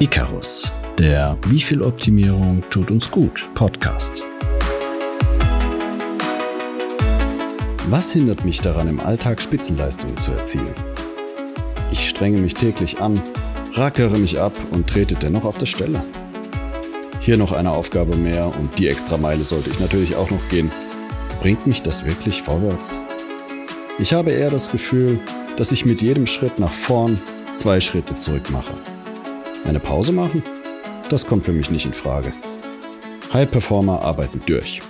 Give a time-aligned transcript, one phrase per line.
[0.00, 4.24] Icarus, der Wie viel Optimierung tut uns gut Podcast.
[7.86, 10.74] Was hindert mich daran, im Alltag Spitzenleistungen zu erzielen?
[11.92, 13.22] Ich strenge mich täglich an,
[13.74, 16.02] rackere mich ab und trete dennoch auf der Stelle.
[17.20, 20.72] Hier noch eine Aufgabe mehr und die extra Meile sollte ich natürlich auch noch gehen.
[21.40, 23.00] Bringt mich das wirklich vorwärts?
[24.00, 25.20] Ich habe eher das Gefühl,
[25.56, 27.16] dass ich mit jedem Schritt nach vorn
[27.54, 28.74] zwei Schritte zurück mache.
[29.64, 30.42] Eine Pause machen?
[31.08, 32.32] Das kommt für mich nicht in Frage.
[33.32, 34.82] High Performer arbeiten durch.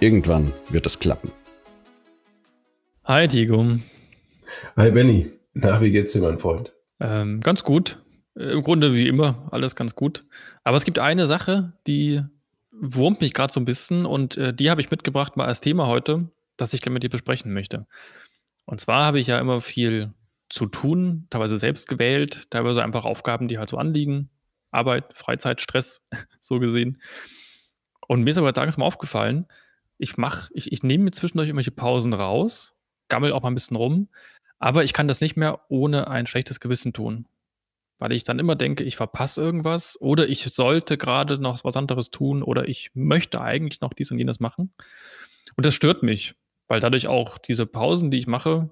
[0.00, 1.30] Irgendwann wird es klappen.
[3.04, 3.78] Hi Diego.
[4.76, 5.30] Hi Benny.
[5.54, 6.72] Na, wie geht's dir, mein Freund?
[6.98, 8.02] Ähm, ganz gut.
[8.36, 10.24] Äh, Im Grunde wie immer, alles ganz gut.
[10.64, 12.22] Aber es gibt eine Sache, die
[12.72, 15.86] wurmt mich gerade so ein bisschen und äh, die habe ich mitgebracht mal als Thema
[15.86, 17.86] heute, das ich gerne mit dir besprechen möchte.
[18.66, 20.12] Und zwar habe ich ja immer viel
[20.50, 24.28] zu tun, teilweise selbst gewählt, teilweise einfach Aufgaben, die halt so anliegen.
[24.70, 26.02] Arbeit, Freizeit, Stress,
[26.40, 27.00] so gesehen.
[28.06, 29.46] Und mir ist aber tages mal aufgefallen,
[29.98, 32.74] ich mache, ich, ich nehme mir zwischendurch irgendwelche Pausen raus,
[33.08, 34.08] gammel auch mal ein bisschen rum,
[34.58, 37.26] aber ich kann das nicht mehr ohne ein schlechtes Gewissen tun.
[37.98, 42.10] Weil ich dann immer denke, ich verpasse irgendwas oder ich sollte gerade noch was anderes
[42.10, 44.72] tun oder ich möchte eigentlich noch dies und jenes machen.
[45.56, 46.34] Und das stört mich,
[46.66, 48.70] weil dadurch auch diese Pausen, die ich mache,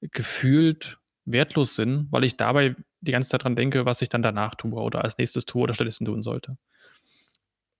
[0.00, 4.54] gefühlt wertlos sind, weil ich dabei die ganze Zeit dran denke, was ich dann danach
[4.54, 6.56] tue oder als nächstes tue oder stattdessen tun sollte.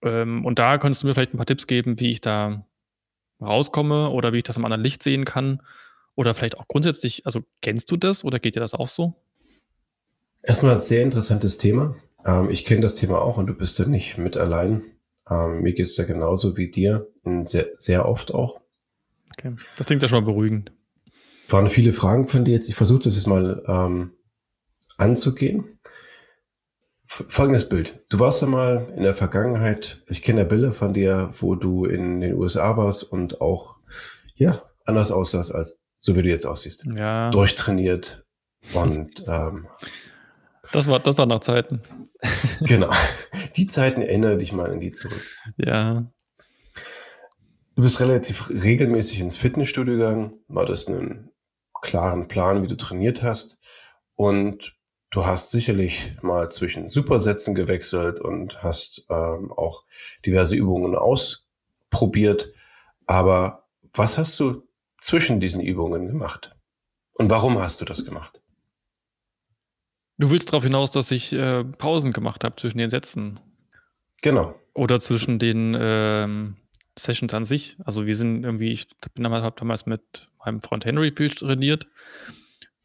[0.01, 2.65] Ähm, und da könntest du mir vielleicht ein paar Tipps geben, wie ich da
[3.41, 5.61] rauskomme oder wie ich das im anderen Licht sehen kann.
[6.15, 9.15] Oder vielleicht auch grundsätzlich, also kennst du das oder geht dir das auch so?
[10.43, 11.95] Erstmal ein sehr interessantes Thema.
[12.25, 14.83] Ähm, ich kenne das Thema auch und du bist ja nicht mit allein.
[15.29, 17.07] Ähm, mir geht es ja genauso wie dir,
[17.45, 18.61] sehr, sehr oft auch.
[19.37, 20.71] Okay, das klingt ja schon mal beruhigend.
[21.53, 22.67] Waren viele Fragen von dir jetzt.
[22.67, 24.13] Ich versuche das jetzt mal ähm,
[24.97, 25.79] anzugehen.
[27.05, 28.03] Folgendes Bild.
[28.09, 31.85] Du warst ja mal in der Vergangenheit, ich kenne ja Bilder von dir, wo du
[31.85, 33.75] in den USA warst und auch,
[34.33, 36.85] ja, anders aussahst als so wie du jetzt aussiehst.
[36.97, 37.29] Ja.
[37.29, 38.25] Durchtrainiert
[38.73, 39.67] und ähm,
[40.71, 41.83] das war, das war noch Zeiten.
[42.61, 42.91] genau.
[43.57, 45.23] Die Zeiten erinnere dich mal an die zurück.
[45.57, 46.11] Ja.
[47.75, 51.29] Du bist relativ regelmäßig ins Fitnessstudio gegangen, war das einen
[51.83, 53.59] klaren Plan, wie du trainiert hast
[54.15, 54.75] und
[55.11, 59.83] du hast sicherlich mal zwischen Supersätzen gewechselt und hast ähm, auch
[60.25, 62.51] diverse Übungen ausprobiert.
[63.05, 64.67] Aber was hast du
[64.99, 66.55] zwischen diesen Übungen gemacht?
[67.13, 68.41] Und warum hast du das gemacht?
[70.17, 73.39] Du willst darauf hinaus, dass ich äh, Pausen gemacht habe zwischen den Sätzen.
[74.21, 74.55] Genau.
[74.73, 76.55] Oder zwischen den ähm,
[76.97, 77.77] Sessions an sich.
[77.83, 81.87] Also wir sind irgendwie, ich bin damals, habe damals mit meinem Freund Henry viel trainiert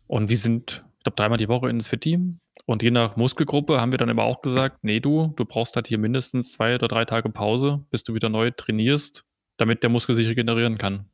[0.06, 2.40] und wir sind, ich glaube, dreimal die Woche ins Fit-Team.
[2.66, 5.86] Und je nach Muskelgruppe haben wir dann aber auch gesagt, nee, du, du brauchst halt
[5.86, 9.24] hier mindestens zwei oder drei Tage Pause, bis du wieder neu trainierst,
[9.56, 11.08] damit der Muskel sich regenerieren kann.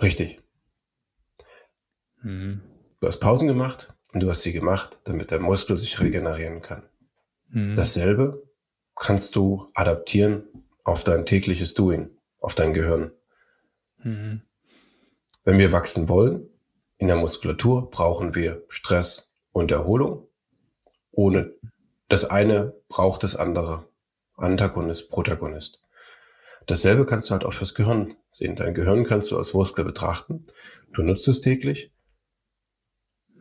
[0.00, 0.40] Richtig.
[2.22, 2.62] Mhm.
[3.00, 6.88] Du hast Pausen gemacht und du hast sie gemacht, damit der Muskel sich regenerieren kann.
[7.48, 7.74] Mhm.
[7.74, 8.42] Dasselbe
[8.94, 10.44] kannst du adaptieren
[10.84, 13.12] auf dein tägliches Doing, auf dein Gehirn.
[13.98, 14.42] Mhm.
[15.44, 16.48] Wenn wir wachsen wollen,
[16.98, 20.28] in der Muskulatur brauchen wir Stress und Erholung.
[21.12, 21.54] Ohne
[22.08, 23.88] das eine braucht das andere.
[24.36, 25.82] Antagonist, Protagonist.
[26.66, 28.56] Dasselbe kannst du halt auch fürs Gehirn sehen.
[28.56, 30.46] Dein Gehirn kannst du als Muskel betrachten.
[30.92, 31.92] Du nutzt es täglich.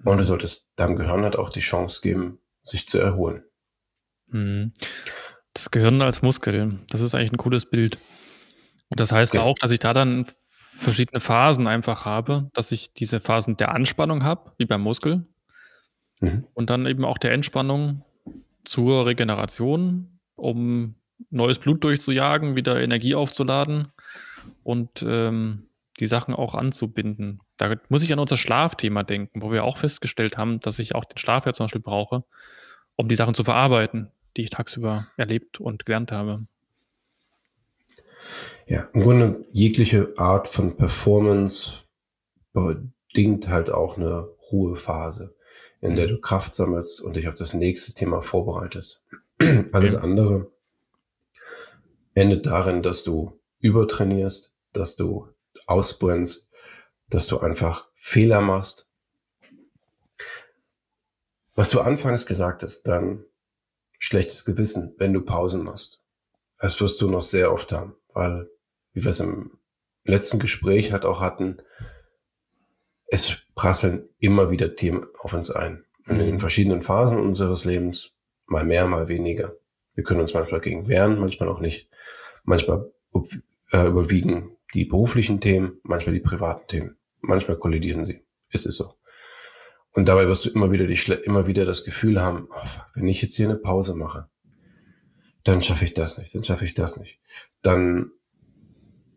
[0.06, 3.44] Und du solltest deinem Gehirn halt auch die Chance geben, sich zu erholen.
[4.28, 4.74] Mhm.
[5.60, 7.98] Das Gehirn als Muskel, das ist eigentlich ein cooles Bild.
[8.90, 9.42] Und das heißt Ja.
[9.44, 10.26] auch, dass ich da dann
[10.56, 15.28] verschiedene Phasen einfach habe, dass ich diese Phasen der Anspannung habe, wie beim Muskel,
[16.22, 16.46] Mhm.
[16.54, 18.06] und dann eben auch der Entspannung
[18.64, 20.96] zur Regeneration, um
[21.30, 23.90] neues Blut durchzujagen, wieder Energie aufzuladen
[24.64, 25.68] und ähm,
[26.00, 27.42] die Sachen auch anzubinden.
[27.58, 31.04] Da muss ich an unser Schlafthema denken, wo wir auch festgestellt haben, dass ich auch
[31.04, 32.24] den Schlaf ja zum Beispiel brauche,
[32.96, 36.46] um die Sachen zu verarbeiten, die ich tagsüber erlebt und gelernt habe.
[38.68, 41.74] Ja, im Grunde jegliche Art von Performance
[42.54, 45.36] bedingt halt auch eine Ruhephase,
[45.82, 49.04] in der du Kraft sammelst und dich auf das nächste Thema vorbereitest.
[49.74, 50.00] Alles Ja.
[50.00, 50.50] andere
[52.14, 55.28] endet darin, dass du übertrainierst, dass du
[55.68, 56.50] ausbrennst,
[57.10, 58.88] dass du einfach Fehler machst.
[61.56, 63.26] Was du anfangs gesagt hast, dann
[64.00, 66.02] schlechtes Gewissen, wenn du Pausen machst.
[66.58, 68.50] Das wirst du noch sehr oft haben, weil,
[68.94, 69.60] wie wir es im
[70.04, 71.62] letzten Gespräch halt auch hatten,
[73.08, 75.86] es prasseln immer wieder Themen auf uns ein.
[76.08, 78.16] Und in verschiedenen Phasen unseres Lebens,
[78.48, 79.56] mal mehr, mal weniger.
[79.94, 81.88] Wir können uns manchmal gegen wehren, manchmal auch nicht.
[82.44, 82.92] Manchmal
[83.72, 86.98] äh, überwiegen die beruflichen Themen, manchmal die privaten Themen.
[87.22, 88.26] Manchmal kollidieren sie.
[88.50, 88.94] Es ist so.
[89.94, 93.22] Und dabei wirst du immer wieder, die, immer wieder das Gefühl haben, oh, wenn ich
[93.22, 94.30] jetzt hier eine Pause mache,
[95.44, 97.20] dann schaffe ich das nicht, dann schaffe ich das nicht.
[97.62, 98.12] Dann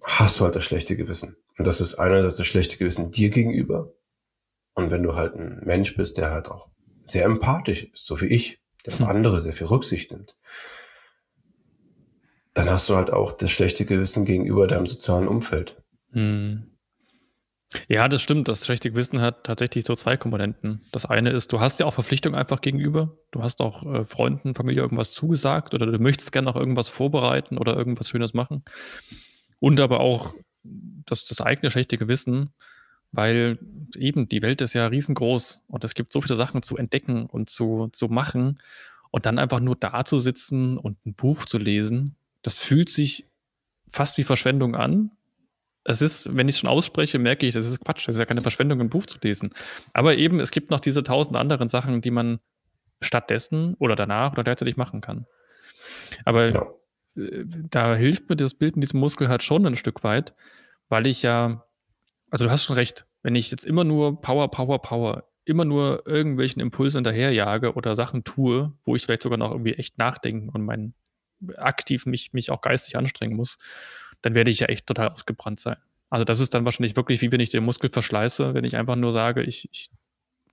[0.03, 1.37] hast du halt das schlechte Gewissen.
[1.59, 3.93] Und das ist einerseits das schlechte Gewissen dir gegenüber.
[4.75, 6.71] Und wenn du halt ein Mensch bist, der halt auch
[7.05, 9.07] sehr empathisch ist, so wie ich, der auf hm.
[9.07, 10.37] andere sehr viel Rücksicht nimmt,
[12.55, 15.83] dann hast du halt auch das schlechte Gewissen gegenüber deinem sozialen Umfeld.
[16.13, 16.72] Hm.
[17.89, 18.49] Ja, das stimmt.
[18.49, 20.83] Das schlechte Gewissen hat tatsächlich so zwei Komponenten.
[20.93, 23.17] Das eine ist, du hast ja auch Verpflichtungen einfach gegenüber.
[23.31, 27.59] Du hast auch äh, Freunden, Familie irgendwas zugesagt oder du möchtest gerne auch irgendwas vorbereiten
[27.59, 28.65] oder irgendwas Schönes machen.
[29.61, 32.53] Und aber auch das, das eigene schlechte Gewissen,
[33.13, 33.59] weil
[33.97, 37.51] eben die Welt ist ja riesengroß und es gibt so viele Sachen zu entdecken und
[37.51, 38.61] zu, zu machen.
[39.11, 43.27] Und dann einfach nur da zu sitzen und ein Buch zu lesen, das fühlt sich
[43.91, 45.11] fast wie Verschwendung an.
[45.84, 48.25] Es ist, wenn ich es schon ausspreche, merke ich, das ist Quatsch, das ist ja
[48.25, 49.50] keine Verschwendung, ein Buch zu lesen.
[49.93, 52.38] Aber eben, es gibt noch diese tausend anderen Sachen, die man
[53.00, 55.26] stattdessen oder danach oder gleichzeitig machen kann.
[56.25, 56.82] Aber genau.
[57.17, 60.34] Äh, da hilft mir das Bild in diesem Muskel halt schon ein Stück weit,
[60.88, 61.64] weil ich ja,
[62.31, 66.06] also du hast schon recht, wenn ich jetzt immer nur Power, Power, Power, immer nur
[66.06, 70.64] irgendwelchen Impulsen hinterherjage oder Sachen tue, wo ich vielleicht sogar noch irgendwie echt nachdenken und
[70.64, 70.94] mein
[71.56, 73.58] aktiv mich, mich auch geistig anstrengen muss,
[74.23, 75.77] dann werde ich ja echt total ausgebrannt sein.
[76.11, 78.97] Also das ist dann wahrscheinlich wirklich, wie wenn ich den Muskel verschleiße, wenn ich einfach
[78.97, 79.91] nur sage, ich, ich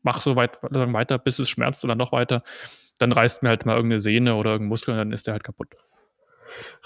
[0.02, 2.44] mache so weit weiter, bis es schmerzt oder noch weiter,
[2.98, 5.44] dann reißt mir halt mal irgendeine Sehne oder irgendein Muskel und dann ist der halt
[5.44, 5.68] kaputt.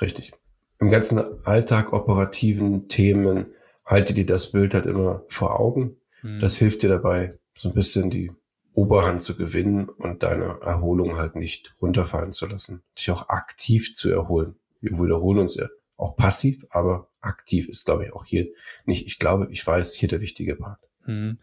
[0.02, 0.34] Richtig.
[0.80, 3.48] Im ganzen Alltag operativen Themen
[3.86, 5.98] halte dir das Bild halt immer vor Augen.
[6.22, 6.40] Hm.
[6.40, 8.32] Das hilft dir dabei, so ein bisschen die
[8.74, 12.82] Oberhand zu gewinnen und deine Erholung halt nicht runterfallen zu lassen.
[12.98, 14.56] Dich auch aktiv zu erholen.
[14.82, 15.68] Wir wiederholen uns ja
[16.04, 18.48] auch passiv, aber aktiv ist, glaube ich, auch hier
[18.86, 20.80] nicht, ich glaube, ich weiß, hier der wichtige Part.
[21.06, 21.40] Hm.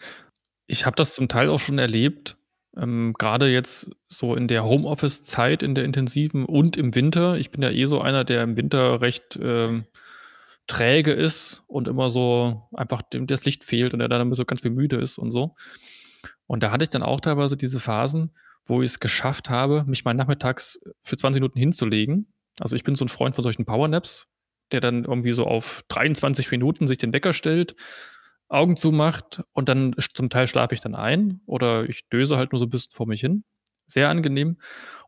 [0.67, 2.37] Ich habe das zum Teil auch schon erlebt,
[2.77, 7.37] ähm, gerade jetzt so in der Homeoffice-Zeit, in der intensiven und im Winter.
[7.37, 9.87] Ich bin ja eh so einer, der im Winter recht ähm,
[10.67, 14.45] träge ist und immer so einfach dem das Licht fehlt und der dann immer so
[14.45, 15.57] ganz viel müde ist und so.
[16.47, 18.31] Und da hatte ich dann auch teilweise diese Phasen,
[18.67, 22.33] wo ich es geschafft habe, mich mal nachmittags für 20 Minuten hinzulegen.
[22.61, 24.29] Also ich bin so ein Freund von solchen Powernaps,
[24.73, 27.77] der dann irgendwie so auf 23 Minuten sich den Wecker stellt,
[28.49, 32.59] Augen zumacht und dann zum Teil schlafe ich dann ein oder ich döse halt nur
[32.59, 33.45] so ein bisschen vor mich hin.
[33.87, 34.59] Sehr angenehm.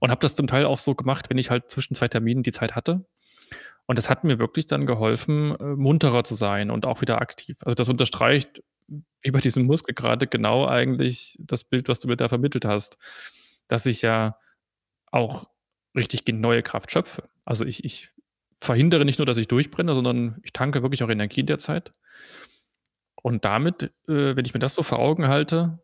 [0.00, 2.52] Und habe das zum Teil auch so gemacht, wenn ich halt zwischen zwei Terminen die
[2.52, 3.04] Zeit hatte.
[3.86, 7.56] Und das hat mir wirklich dann geholfen, äh, munterer zu sein und auch wieder aktiv.
[7.64, 8.62] Also das unterstreicht,
[9.22, 12.96] wie bei diesem Muskel gerade, genau eigentlich das Bild, was du mir da vermittelt hast,
[13.68, 14.36] dass ich ja
[15.10, 15.46] auch
[15.94, 17.28] richtig neue Kraft schöpfe.
[17.44, 18.10] Also ich, ich
[18.62, 21.92] verhindere nicht nur, dass ich durchbrenne, sondern ich tanke wirklich auch Energie in der Zeit.
[23.20, 25.80] Und damit, äh, wenn ich mir das so vor Augen halte,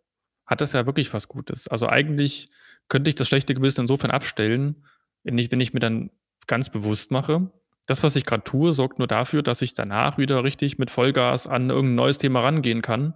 [0.47, 1.67] hat das ja wirklich was Gutes.
[1.69, 2.51] Also eigentlich
[2.89, 4.87] könnte ich das schlechte Gewissen insofern abstellen,
[5.25, 6.11] wenn ich, wenn ich mir dann
[6.47, 7.51] ganz bewusst mache,
[7.87, 11.47] das, was ich gerade tue, sorgt nur dafür, dass ich danach wieder richtig mit Vollgas
[11.47, 13.15] an irgendein neues Thema rangehen kann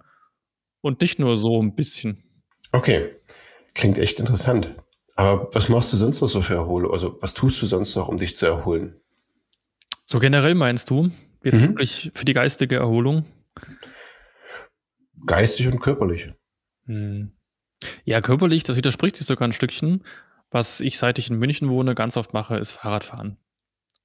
[0.81, 2.23] und nicht nur so ein bisschen.
[2.73, 3.15] Okay,
[3.75, 4.75] klingt echt interessant.
[5.15, 6.91] Aber was machst du sonst noch so für Erholung?
[6.91, 8.99] Also was tust du sonst noch, um dich zu erholen?
[10.13, 11.09] So generell meinst du,
[11.43, 11.69] jetzt mhm.
[11.69, 13.25] wirklich für die geistige Erholung?
[15.25, 16.31] Geistig und körperlich.
[16.85, 17.31] Hm.
[18.05, 20.03] Ja, körperlich, das widerspricht sich sogar ein Stückchen.
[20.51, 23.37] Was ich, seit ich in München wohne, ganz oft mache, ist Fahrradfahren.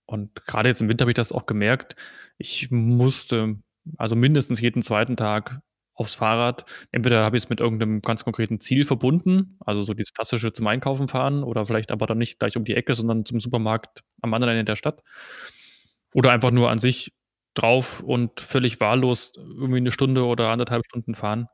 [0.07, 1.95] Und gerade jetzt im Winter habe ich das auch gemerkt.
[2.39, 3.57] Ich musste
[3.99, 5.61] also mindestens jeden zweiten Tag
[5.93, 6.65] aufs Fahrrad.
[6.91, 10.69] Entweder habe ich es mit irgendeinem ganz konkreten Ziel verbunden, also so dieses klassische zum
[10.69, 14.33] Einkaufen fahren oder vielleicht aber dann nicht gleich um die Ecke, sondern zum Supermarkt am
[14.33, 15.03] anderen Ende der Stadt.
[16.15, 17.13] Oder einfach nur an sich
[17.55, 21.49] drauf und völlig wahllos irgendwie eine Stunde oder anderthalb Stunden fahren.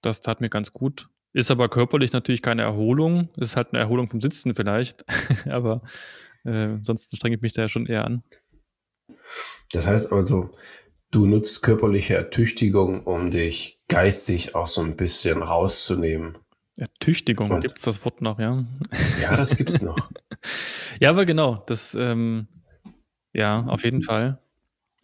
[0.00, 1.08] Das tat mir ganz gut.
[1.34, 3.30] Ist aber körperlich natürlich keine Erholung.
[3.36, 5.04] Ist halt eine Erholung vom Sitzen vielleicht.
[5.48, 5.80] aber
[6.44, 8.22] äh, sonst strenge ich mich da ja schon eher an.
[9.72, 10.50] Das heißt also,
[11.10, 16.38] du nutzt körperliche Ertüchtigung, um dich geistig auch so ein bisschen rauszunehmen.
[16.76, 18.64] Ertüchtigung, gibt es das Wort noch, ja?
[19.20, 20.10] Ja, das gibt es noch.
[21.00, 22.48] ja, aber genau, das, ähm,
[23.32, 24.38] ja, auf jeden Fall.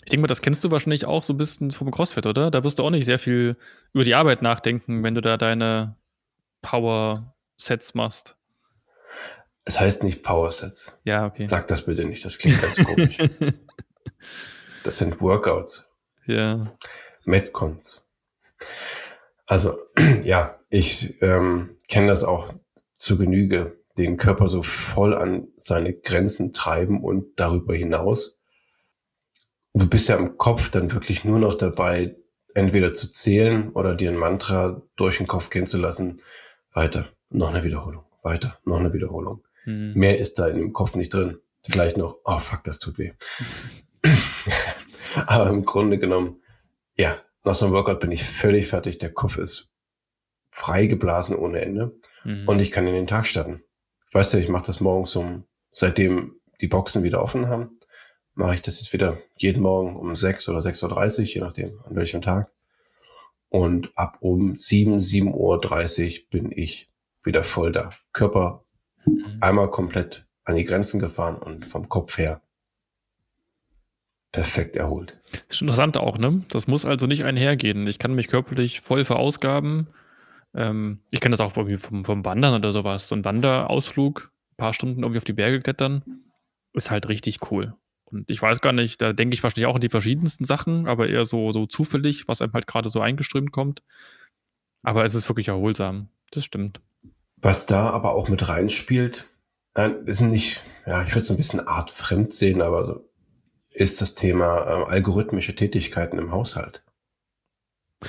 [0.05, 2.51] Ich denke mal, das kennst du wahrscheinlich auch so ein bisschen vom CrossFit, oder?
[2.51, 3.57] Da wirst du auch nicht sehr viel
[3.93, 5.97] über die Arbeit nachdenken, wenn du da deine
[6.63, 8.37] Power-Sets machst.
[9.65, 10.99] Es heißt nicht Power-Sets.
[11.05, 11.45] Ja, okay.
[11.45, 13.19] Sag das bitte nicht, das klingt ganz komisch.
[14.83, 15.93] das sind Workouts.
[16.25, 16.75] Ja.
[17.25, 18.09] Metcons.
[19.47, 19.77] Also
[20.23, 22.53] ja, ich ähm, kenne das auch
[22.97, 28.41] zur Genüge, den Körper so voll an seine Grenzen treiben und darüber hinaus.
[29.75, 32.17] Du bist ja im Kopf dann wirklich nur noch dabei,
[32.55, 36.23] entweder zu zählen oder dir ein Mantra durch den Kopf gehen zu lassen.
[36.73, 39.45] Weiter, noch eine Wiederholung, weiter, noch eine Wiederholung.
[39.65, 39.93] Hm.
[39.95, 41.39] Mehr ist da in dem Kopf nicht drin.
[41.65, 43.13] Vielleicht noch, oh fuck, das tut weh.
[45.27, 46.43] Aber im Grunde genommen,
[46.97, 48.99] ja, nach so einem Workout bin ich völlig fertig.
[48.99, 49.71] Der Kopf ist
[50.51, 52.49] freigeblasen ohne Ende mhm.
[52.49, 53.63] und ich kann in den Tag starten.
[54.13, 57.79] Weißt du, ich mache das morgens um, seitdem die Boxen wieder offen haben,
[58.35, 61.97] mache ich das jetzt wieder jeden Morgen um 6 oder 6.30 Uhr, je nachdem an
[61.97, 62.51] welchem Tag.
[63.49, 66.91] Und ab um 7, 7.30 Uhr bin ich
[67.23, 67.91] wieder voll da.
[68.13, 68.65] Körper
[69.05, 69.39] mhm.
[69.41, 72.43] einmal komplett an die Grenzen gefahren und vom Kopf her
[74.33, 75.19] perfekt erholt.
[75.31, 76.45] Das ist interessant auch, ne?
[76.49, 77.87] Das muss also nicht einhergehen.
[77.87, 79.89] Ich kann mich körperlich voll verausgaben.
[80.55, 83.09] Ähm, ich kenne das auch irgendwie vom, vom Wandern oder sowas.
[83.09, 86.03] So ein Wanderausflug, ein paar Stunden irgendwie auf die Berge klettern,
[86.73, 87.75] ist halt richtig cool.
[88.05, 91.09] Und ich weiß gar nicht, da denke ich wahrscheinlich auch an die verschiedensten Sachen, aber
[91.09, 93.83] eher so, so zufällig, was einem halt gerade so eingeströmt kommt.
[94.83, 96.09] Aber es ist wirklich erholsam.
[96.31, 96.81] Das stimmt.
[97.37, 99.29] Was da aber auch mit reinspielt,
[99.75, 103.03] äh, ist nicht, ja, ich würde es ein bisschen artfremd sehen, aber
[103.71, 106.83] ist das Thema äh, algorithmische Tätigkeiten im Haushalt.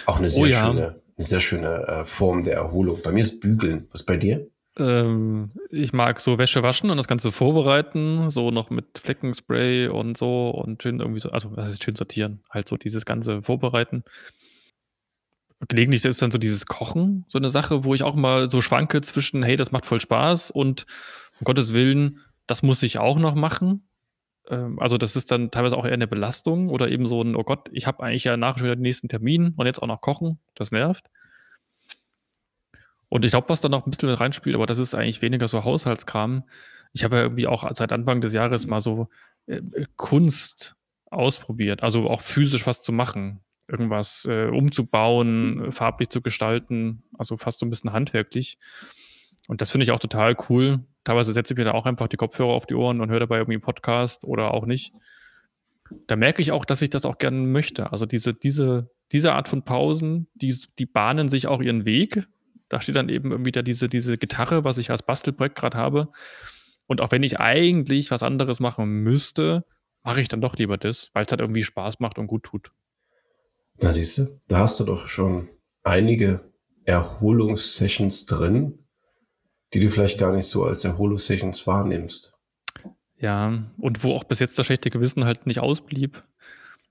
[0.06, 0.66] Auch eine oh sehr oh ja.
[0.66, 3.02] schöne, eine sehr schöne äh, Form der Erholung.
[3.04, 3.88] Bei mir ist Bügeln.
[3.92, 4.50] Was bei dir?
[4.78, 10.18] Ähm, ich mag so Wäsche waschen und das Ganze vorbereiten, so noch mit Fleckenspray und
[10.18, 14.04] so und schön irgendwie so, also was ist schön sortieren, halt so dieses ganze Vorbereiten.
[15.68, 19.02] Gelegentlich ist dann so dieses Kochen so eine Sache, wo ich auch mal so schwanke
[19.02, 20.86] zwischen, hey, das macht voll Spaß und
[21.42, 23.89] um Gottes Willen, das muss ich auch noch machen.
[24.50, 27.44] Ähm, also das ist dann teilweise auch eher eine Belastung oder eben so ein, oh
[27.44, 30.02] Gott, ich habe eigentlich ja nachher schon wieder den nächsten Termin und jetzt auch noch
[30.02, 31.10] kochen, das nervt.
[33.10, 35.48] Und ich glaube, was da noch ein bisschen mit reinspielt, aber das ist eigentlich weniger
[35.48, 36.44] so Haushaltskram.
[36.94, 39.08] Ich habe ja irgendwie auch seit Anfang des Jahres mal so
[39.48, 39.62] äh,
[39.96, 40.76] Kunst
[41.06, 47.60] ausprobiert, also auch physisch was zu machen, irgendwas äh, umzubauen, farblich zu gestalten, also fast
[47.60, 48.60] so ein bisschen handwerklich.
[49.50, 50.82] Und das finde ich auch total cool.
[51.04, 53.38] Teilweise setze ich mir da auch einfach die Kopfhörer auf die Ohren und höre dabei
[53.38, 54.94] irgendwie einen Podcast oder auch nicht.
[56.06, 57.92] Da merke ich auch, dass ich das auch gerne möchte.
[57.92, 62.28] Also diese, diese, diese Art von Pausen, die, die bahnen sich auch ihren Weg.
[62.70, 66.10] Da steht dann eben irgendwie diese, diese Gitarre, was ich als Bastelprojekt gerade habe.
[66.86, 69.66] Und auch wenn ich eigentlich was anderes machen müsste,
[70.04, 72.72] mache ich dann doch lieber das, weil es halt irgendwie Spaß macht und gut tut.
[73.80, 75.50] Na siehst du, da hast du doch schon
[75.82, 76.52] einige
[76.86, 78.86] Erholungssessions drin,
[79.74, 82.34] die du vielleicht gar nicht so als Erholungssessions wahrnimmst.
[83.18, 86.24] Ja, und wo auch bis jetzt das schlechte Gewissen halt nicht ausblieb.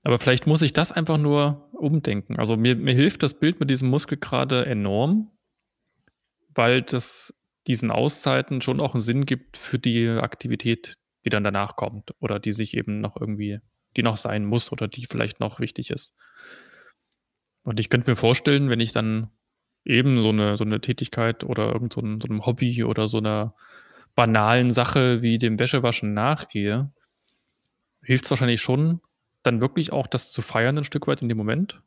[0.03, 2.37] Aber vielleicht muss ich das einfach nur umdenken.
[2.37, 5.31] Also mir, mir hilft das Bild mit diesem Muskel gerade enorm,
[6.53, 7.33] weil das
[7.67, 12.39] diesen Auszeiten schon auch einen Sinn gibt für die Aktivität, die dann danach kommt oder
[12.39, 13.59] die sich eben noch irgendwie,
[13.97, 16.13] die noch sein muss oder die vielleicht noch wichtig ist.
[17.63, 19.29] Und ich könnte mir vorstellen, wenn ich dann
[19.85, 23.17] eben so eine, so eine Tätigkeit oder irgend so, ein, so einem Hobby oder so
[23.17, 23.55] einer
[24.15, 26.91] banalen Sache wie dem Wäschewaschen nachgehe,
[28.03, 29.01] hilft es wahrscheinlich schon,
[29.43, 31.81] dann wirklich auch das zu feiern ein Stück weit in dem Moment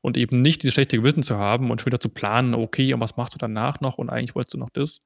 [0.00, 3.16] und eben nicht dieses schlechte Gewissen zu haben und wieder zu planen, okay, und was
[3.16, 5.02] machst du danach noch und eigentlich wolltest du noch das.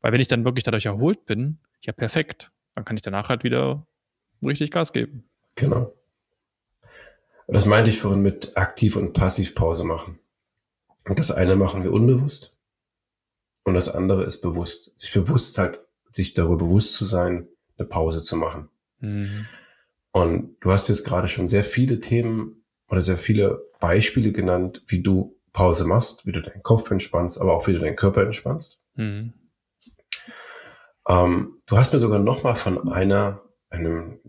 [0.00, 3.44] Weil wenn ich dann wirklich dadurch erholt bin, ja perfekt, dann kann ich danach halt
[3.44, 3.86] wieder
[4.42, 5.28] richtig Gas geben.
[5.56, 5.92] Genau.
[7.48, 10.18] Das meinte ich vorhin mit aktiv und passiv Pause machen.
[11.08, 12.54] Und das eine machen wir unbewusst
[13.64, 14.98] und das andere ist bewusst.
[14.98, 15.78] Sich bewusst halt,
[16.10, 17.48] sich darüber bewusst zu sein,
[17.78, 18.68] eine Pause zu machen.
[19.00, 19.46] Mhm.
[20.12, 25.02] Und du hast jetzt gerade schon sehr viele Themen oder sehr viele Beispiele genannt, wie
[25.02, 28.80] du Pause machst, wie du deinen Kopf entspannst, aber auch wie du deinen Körper entspannst.
[28.94, 29.32] Mhm.
[31.08, 34.20] Ähm, du hast mir sogar noch mal von einer, einem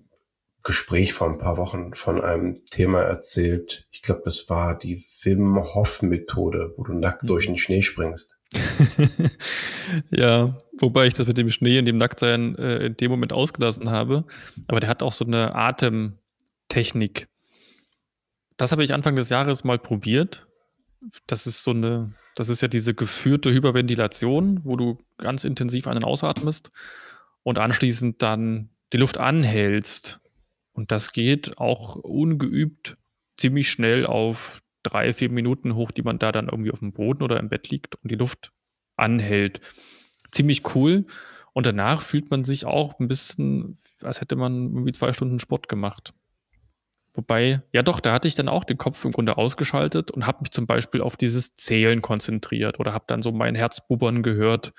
[0.69, 3.88] Gespräch vor ein paar Wochen von einem Thema erzählt.
[3.89, 8.38] Ich glaube, das war die Wim Hof Methode, wo du nackt durch den Schnee springst.
[10.11, 13.89] ja, wobei ich das mit dem Schnee und dem Nacktsein äh, in dem Moment ausgelassen
[13.89, 14.25] habe.
[14.67, 17.29] Aber der hat auch so eine Atemtechnik.
[18.55, 20.45] Das habe ich Anfang des Jahres mal probiert.
[21.25, 26.03] Das ist so eine, das ist ja diese geführte Hyperventilation, wo du ganz intensiv einen
[26.03, 26.69] ausatmest
[27.41, 30.19] und anschließend dann die Luft anhältst
[30.79, 32.95] und das geht auch ungeübt
[33.36, 37.21] ziemlich schnell auf drei, vier Minuten hoch, die man da dann irgendwie auf dem Boden
[37.21, 38.53] oder im Bett liegt und die Luft
[38.95, 39.59] anhält.
[40.31, 41.05] Ziemlich cool.
[41.51, 45.67] Und danach fühlt man sich auch ein bisschen, als hätte man irgendwie zwei Stunden Sport
[45.67, 46.13] gemacht.
[47.13, 50.43] Wobei, ja doch, da hatte ich dann auch den Kopf im Grunde ausgeschaltet und habe
[50.43, 54.71] mich zum Beispiel auf dieses Zählen konzentriert oder habe dann so mein Herzbubern gehört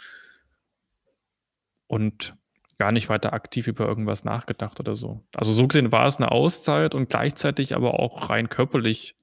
[1.89, 2.40] und
[2.81, 5.23] gar nicht weiter aktiv über irgendwas nachgedacht oder so.
[5.35, 9.17] Also so gesehen war es eine Auszeit und gleichzeitig aber auch rein körperlich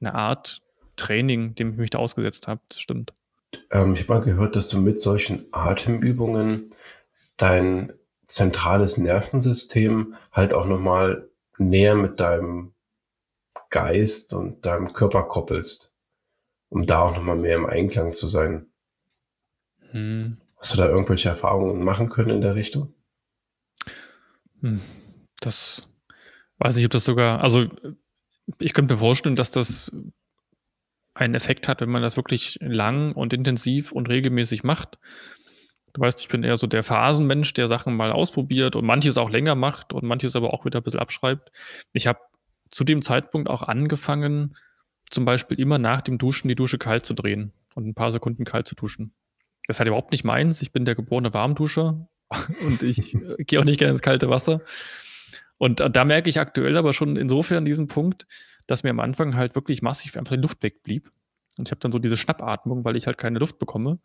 [0.00, 0.62] eine Art
[0.96, 2.60] Training, dem ich mich da ausgesetzt habe.
[2.68, 3.14] Das stimmt.
[3.70, 6.70] Ähm, ich habe mal gehört, dass du mit solchen Atemübungen
[7.36, 7.92] dein
[8.26, 12.74] zentrales Nervensystem halt auch nochmal näher mit deinem
[13.70, 15.92] Geist und deinem Körper koppelst,
[16.68, 18.66] um da auch nochmal mehr im Einklang zu sein.
[19.92, 20.38] Hm.
[20.56, 22.92] Hast du da irgendwelche Erfahrungen machen können in der Richtung?
[24.64, 24.80] Hm,
[25.40, 25.86] das
[26.58, 27.66] weiß ich, ob das sogar, also
[28.58, 29.92] ich könnte mir vorstellen, dass das
[31.12, 34.98] einen Effekt hat, wenn man das wirklich lang und intensiv und regelmäßig macht.
[35.92, 39.30] Du weißt, ich bin eher so der Phasenmensch, der Sachen mal ausprobiert und manches auch
[39.30, 41.52] länger macht und manches aber auch wieder ein bisschen abschreibt.
[41.92, 42.20] Ich habe
[42.70, 44.56] zu dem Zeitpunkt auch angefangen,
[45.10, 48.44] zum Beispiel immer nach dem Duschen die Dusche kalt zu drehen und ein paar Sekunden
[48.44, 49.14] kalt zu duschen.
[49.66, 50.62] Das ist halt überhaupt nicht meins.
[50.62, 52.08] Ich bin der geborene Warmduscher
[52.66, 54.60] und ich äh, gehe auch nicht gerne ins kalte Wasser.
[55.58, 58.26] Und äh, da merke ich aktuell aber schon insofern diesen Punkt,
[58.66, 61.10] dass mir am Anfang halt wirklich massiv einfach die Luft wegblieb.
[61.58, 63.98] Und ich habe dann so diese Schnappatmung, weil ich halt keine Luft bekomme.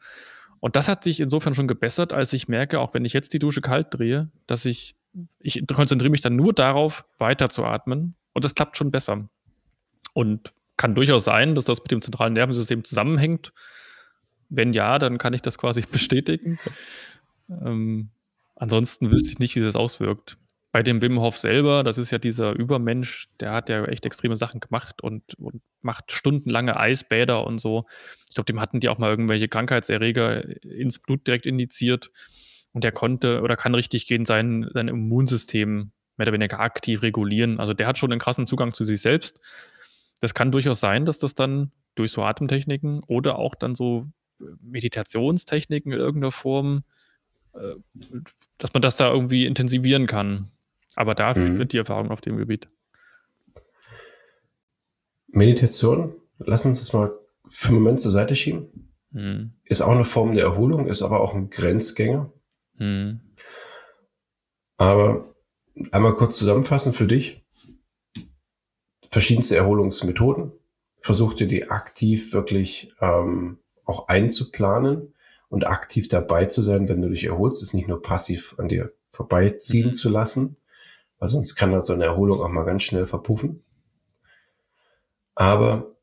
[0.60, 3.40] Und das hat sich insofern schon gebessert, als ich merke, auch wenn ich jetzt die
[3.40, 4.96] Dusche kalt drehe, dass ich,
[5.40, 8.16] ich konzentriere mich dann nur darauf, weiter zu atmen.
[8.34, 9.30] Und das klappt schon besser.
[10.14, 13.54] Und kann durchaus sein, dass das mit dem zentralen Nervensystem zusammenhängt.
[14.50, 16.60] Wenn ja, dann kann ich das quasi bestätigen.
[17.50, 18.10] Ähm,
[18.60, 20.38] ansonsten wüsste ich nicht, wie sich das auswirkt.
[20.72, 24.38] Bei dem Wim Hof selber, das ist ja dieser Übermensch, der hat ja echt extreme
[24.38, 27.86] Sachen gemacht und, und macht stundenlange Eisbäder und so.
[28.28, 32.12] Ich glaube, dem hatten die auch mal irgendwelche Krankheitserreger ins Blut direkt indiziert.
[32.72, 37.60] Und der konnte oder kann richtig gehen sein, sein Immunsystem mehr oder weniger aktiv regulieren.
[37.60, 39.40] Also der hat schon einen krassen Zugang zu sich selbst.
[40.20, 44.06] Das kann durchaus sein, dass das dann durch so Atemtechniken oder auch dann so
[44.40, 46.84] äh, Meditationstechniken in irgendeiner Form,
[48.58, 50.52] dass man das da irgendwie intensivieren kann.
[50.96, 51.58] Aber da mhm.
[51.58, 52.68] wird die Erfahrung auf dem Gebiet.
[55.28, 57.12] Meditation, lass uns das mal
[57.48, 58.92] für einen Moment zur Seite schieben.
[59.12, 59.54] Mhm.
[59.66, 62.32] Ist auch eine Form der Erholung, ist aber auch ein Grenzgänger.
[62.78, 63.22] Mhm.
[64.78, 65.36] Aber
[65.92, 67.44] einmal kurz zusammenfassen für dich.
[69.10, 70.52] Verschiedenste Erholungsmethoden.
[71.02, 75.14] Versuch dir die aktiv wirklich ähm, auch einzuplanen
[75.50, 78.94] und aktiv dabei zu sein, wenn du dich erholst, ist nicht nur passiv an dir
[79.12, 79.94] vorbeiziehen mhm.
[79.94, 80.58] zu lassen,
[81.18, 83.64] weil sonst kann das so eine Erholung auch mal ganz schnell verpuffen.
[85.36, 85.96] Aber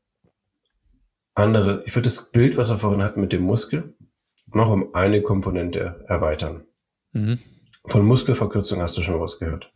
[1.33, 3.95] andere, ich würde das Bild, was wir vorhin hatten mit dem Muskel,
[4.53, 6.65] noch um eine Komponente erweitern.
[7.11, 7.39] Mhm.
[7.85, 9.71] Von Muskelverkürzung hast du schon was gehört?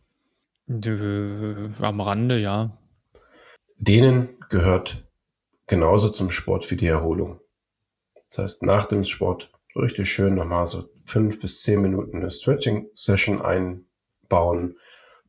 [1.80, 2.76] Am Rande, ja.
[3.78, 5.04] Denen gehört
[5.66, 7.40] genauso zum Sport wie die Erholung.
[8.28, 13.40] Das heißt, nach dem Sport richtig schön nochmal so fünf bis zehn Minuten eine Stretching-Session
[13.40, 14.76] einbauen,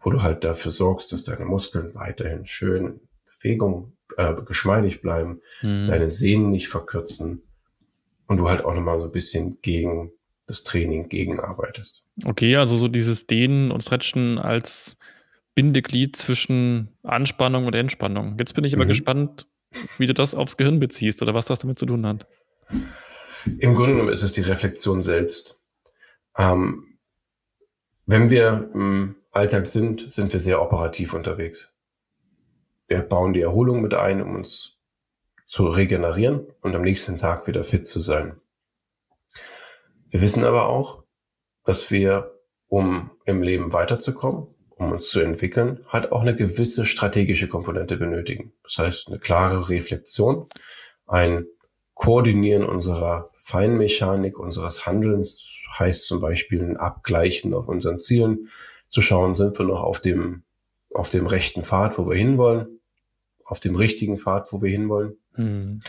[0.01, 2.99] wo du halt dafür sorgst, dass deine Muskeln weiterhin schön
[3.43, 5.85] Bewegung, äh, geschmeidig bleiben, mhm.
[5.87, 7.43] deine Sehnen nicht verkürzen
[8.27, 10.11] und du halt auch nochmal so ein bisschen gegen
[10.47, 12.03] das Training gegenarbeitest.
[12.25, 14.97] Okay, also so dieses Dehnen und Stretchen als
[15.55, 18.37] Bindeglied zwischen Anspannung und Entspannung.
[18.39, 18.89] Jetzt bin ich immer mhm.
[18.89, 19.47] gespannt,
[19.97, 22.27] wie du das aufs Gehirn beziehst oder was das damit zu tun hat.
[23.59, 25.59] Im Grunde genommen ist es die Reflexion selbst.
[26.37, 26.97] Ähm,
[28.05, 31.73] wenn wir im Alltag sind, sind wir sehr operativ unterwegs.
[32.87, 34.77] Wir bauen die Erholung mit ein, um uns
[35.45, 38.39] zu regenerieren und am nächsten Tag wieder fit zu sein.
[40.09, 41.03] Wir wissen aber auch,
[41.63, 47.47] dass wir, um im Leben weiterzukommen, um uns zu entwickeln, halt auch eine gewisse strategische
[47.47, 48.53] Komponente benötigen.
[48.63, 50.47] Das heißt, eine klare Reflexion,
[51.07, 51.45] ein
[51.93, 55.43] Koordinieren unserer Feinmechanik, unseres Handelns,
[55.77, 58.49] heißt zum Beispiel ein Abgleichen auf unseren Zielen,
[58.87, 60.43] zu schauen, sind wir noch auf dem,
[60.93, 62.79] auf dem rechten Pfad, wo wir hinwollen,
[63.43, 65.17] auf dem richtigen Pfad, wo wir hinwollen.
[65.35, 65.79] Mhm.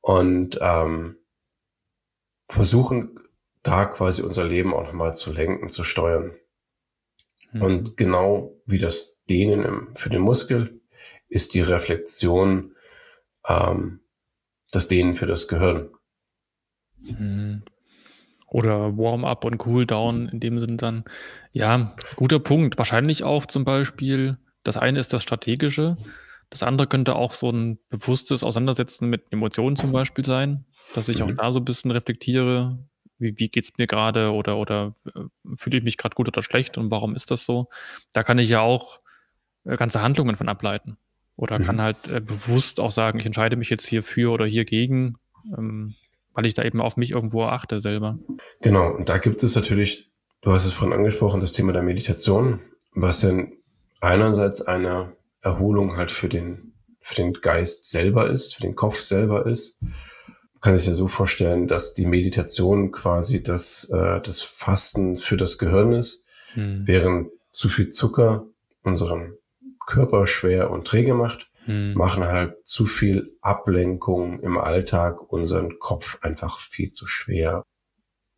[0.00, 1.16] Und ähm,
[2.48, 3.20] versuchen
[3.62, 6.34] da quasi unser Leben auch nochmal zu lenken, zu steuern.
[7.52, 7.62] Mhm.
[7.62, 10.80] Und genau wie das Dehnen im, für den Muskel
[11.28, 12.74] ist die Reflexion
[13.46, 14.00] ähm,
[14.70, 15.90] das Dehnen für das Gehirn.
[17.00, 17.60] Mhm.
[18.46, 21.04] Oder Warm-up und Cool-down in dem Sinn dann.
[21.52, 22.78] Ja, guter Punkt.
[22.78, 25.98] Wahrscheinlich auch zum Beispiel, das eine ist das Strategische,
[26.50, 31.22] das andere könnte auch so ein bewusstes Auseinandersetzen mit Emotionen zum Beispiel sein, dass ich
[31.22, 31.36] auch mhm.
[31.36, 32.78] da so ein bisschen reflektiere,
[33.18, 35.24] wie, wie geht es mir gerade oder, oder äh,
[35.56, 37.68] fühle ich mich gerade gut oder schlecht und warum ist das so?
[38.12, 39.00] Da kann ich ja auch
[39.64, 40.96] äh, ganze Handlungen von ableiten.
[41.38, 41.64] Oder mhm.
[41.64, 45.18] kann halt äh, bewusst auch sagen, ich entscheide mich jetzt hier für oder hier gegen,
[45.56, 45.94] ähm,
[46.34, 48.18] weil ich da eben auf mich irgendwo achte selber.
[48.60, 50.10] Genau, und da gibt es natürlich,
[50.42, 52.60] du hast es vorhin angesprochen, das Thema der Meditation,
[52.92, 53.32] was ja
[54.00, 59.46] einerseits eine Erholung halt für den, für den Geist selber ist, für den Kopf selber
[59.46, 59.80] ist.
[59.80, 65.36] Man kann sich ja so vorstellen, dass die Meditation quasi das, äh, das Fasten für
[65.36, 66.24] das Gehirn ist,
[66.54, 66.82] hm.
[66.84, 68.44] während zu viel Zucker
[68.82, 69.38] unseren
[69.88, 71.94] Körper schwer und träge macht, hm.
[71.94, 77.64] machen halt zu viel Ablenkung im Alltag unseren Kopf einfach viel zu schwer.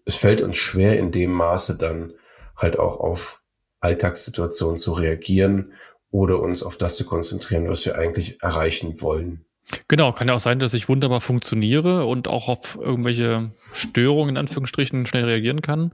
[0.05, 2.15] Es fällt uns schwer in dem Maße dann
[2.57, 3.43] halt auch auf
[3.81, 5.73] Alltagssituationen zu reagieren
[6.11, 9.45] oder uns auf das zu konzentrieren, was wir eigentlich erreichen wollen.
[9.89, 14.37] Genau, kann ja auch sein, dass ich wunderbar funktioniere und auch auf irgendwelche Störungen in
[14.37, 15.93] Anführungsstrichen schnell reagieren kann,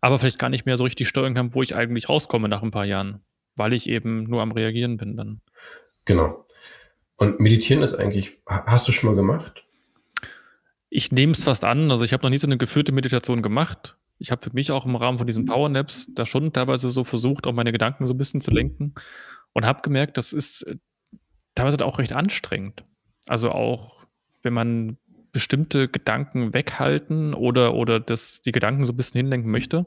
[0.00, 2.70] aber vielleicht gar nicht mehr so richtig steuern kann, wo ich eigentlich rauskomme nach ein
[2.70, 3.22] paar Jahren,
[3.56, 5.40] weil ich eben nur am Reagieren bin dann.
[6.04, 6.44] Genau.
[7.16, 9.64] Und meditieren ist eigentlich, hast du schon mal gemacht?
[10.88, 11.90] Ich nehme es fast an.
[11.90, 13.96] Also ich habe noch nie so eine geführte Meditation gemacht.
[14.18, 17.46] Ich habe für mich auch im Rahmen von diesen Powernaps da schon teilweise so versucht,
[17.46, 18.94] auch meine Gedanken so ein bisschen zu lenken
[19.52, 20.76] und habe gemerkt, das ist äh,
[21.54, 22.84] teilweise auch recht anstrengend.
[23.26, 24.06] Also auch,
[24.42, 24.98] wenn man
[25.32, 29.86] bestimmte Gedanken weghalten oder, oder das, die Gedanken so ein bisschen hinlenken möchte,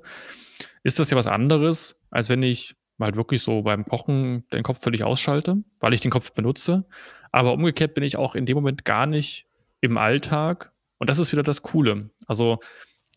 [0.83, 4.81] ist das ja was anderes, als wenn ich mal wirklich so beim Kochen den Kopf
[4.81, 6.85] völlig ausschalte, weil ich den Kopf benutze.
[7.31, 9.47] Aber umgekehrt bin ich auch in dem Moment gar nicht
[9.81, 10.71] im Alltag.
[10.97, 12.09] Und das ist wieder das Coole.
[12.27, 12.59] Also,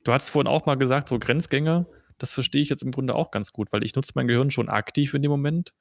[0.04, 1.86] du hast vorhin auch mal gesagt, so Grenzgänge,
[2.18, 4.68] das verstehe ich jetzt im Grunde auch ganz gut, weil ich nutze mein Gehirn schon
[4.68, 5.72] aktiv in dem Moment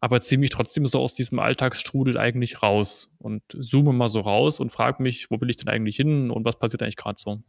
[0.00, 4.60] aber ziehe mich trotzdem so aus diesem Alltagsstrudel eigentlich raus und zoome mal so raus
[4.60, 7.40] und frage mich, wo will ich denn eigentlich hin und was passiert eigentlich gerade so.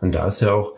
[0.00, 0.76] Und da ist ja auch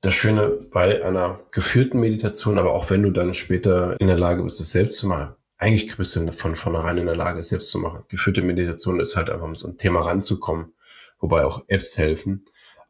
[0.00, 4.42] das Schöne bei einer geführten Meditation, aber auch wenn du dann später in der Lage
[4.42, 5.34] bist, es selbst zu machen.
[5.58, 8.04] Eigentlich bist du von vornherein in der Lage, es selbst zu machen.
[8.08, 10.72] Geführte Meditation ist halt einfach, um so ein Thema ranzukommen,
[11.18, 12.46] wobei auch Apps helfen.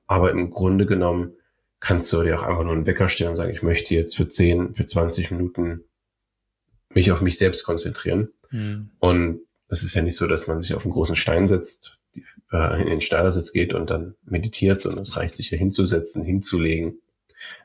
[0.07, 1.35] Aber im Grunde genommen
[1.81, 4.29] kannst du dir auch einfach nur einen Wecker stellen und sagen, ich möchte jetzt für
[4.29, 5.85] 10, für 20 Minuten
[6.91, 8.33] mich auf mich selbst konzentrieren.
[8.51, 8.91] Mhm.
[9.01, 11.99] Und es ist ja nicht so, dass man sich auf einen großen Stein setzt,
[12.53, 17.01] äh, in den Schneidersitz geht und dann meditiert, sondern es reicht sich ja hinzusetzen, hinzulegen,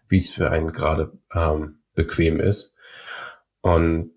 [0.08, 2.76] wie es für einen gerade ähm, bequem ist.
[3.62, 4.12] Und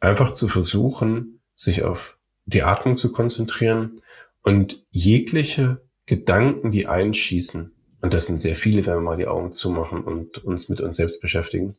[0.00, 4.00] einfach zu versuchen, sich auf die Atmung zu konzentrieren
[4.42, 9.52] und jegliche Gedanken, die einschießen, und das sind sehr viele, wenn wir mal die Augen
[9.52, 11.76] zumachen und uns mit uns selbst beschäftigen,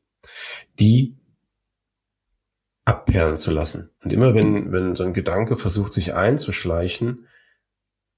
[0.80, 1.18] die
[2.86, 3.90] abperlen zu lassen.
[4.04, 7.28] Und immer wenn, wenn so ein Gedanke versucht, sich einzuschleichen,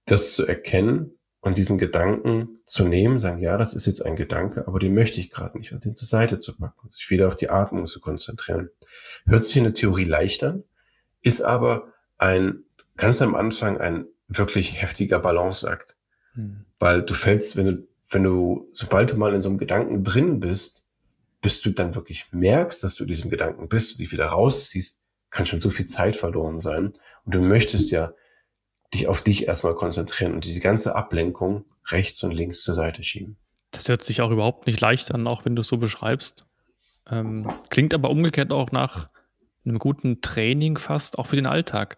[0.06, 4.68] das zu erkennen und diesen Gedanken zu nehmen, sagen, ja, das ist jetzt ein Gedanke,
[4.68, 7.36] aber den möchte ich gerade nicht und den zur Seite zu packen, sich wieder auf
[7.36, 8.70] die Atmung zu konzentrieren.
[9.26, 10.64] Hört sich in der Theorie leicht an,
[11.22, 12.64] ist aber ein,
[12.96, 15.96] ganz am Anfang ein wirklich heftiger Balanceakt.
[16.34, 16.66] Hm.
[16.80, 20.40] Weil du fällst, wenn du, wenn du, sobald du mal in so einem Gedanken drin
[20.40, 20.86] bist,
[21.42, 25.46] bis du dann wirklich merkst, dass du diesem Gedanken bist, du dich wieder rausziehst, kann
[25.46, 26.94] schon so viel Zeit verloren sein.
[27.26, 28.14] Und du möchtest ja
[28.94, 33.38] dich auf dich erstmal konzentrieren und diese ganze Ablenkung rechts und links zur Seite schieben.
[33.72, 36.46] Das hört sich auch überhaupt nicht leicht an, auch wenn du es so beschreibst.
[37.10, 39.10] Ähm, klingt aber umgekehrt auch nach
[39.66, 41.98] einem guten Training fast, auch für den Alltag.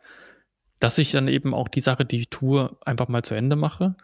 [0.79, 3.95] Dass ich dann eben auch die Sache, die ich tue, einfach mal zu Ende mache.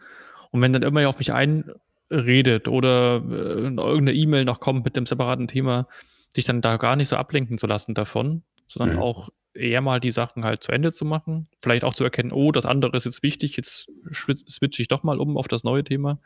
[0.50, 1.70] Und wenn dann immer auf mich ein,
[2.10, 5.88] redet oder äh, irgendeine E-Mail noch kommt mit dem separaten Thema,
[6.34, 9.02] sich dann da gar nicht so ablenken zu lassen davon, sondern mhm.
[9.02, 11.48] auch eher mal die Sachen halt zu Ende zu machen.
[11.60, 15.18] Vielleicht auch zu erkennen, oh, das andere ist jetzt wichtig, jetzt switche ich doch mal
[15.18, 16.20] um auf das neue Thema.